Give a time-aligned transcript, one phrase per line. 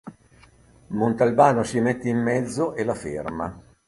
[0.87, 3.55] Montalbano si mette in mezzo e la ferma.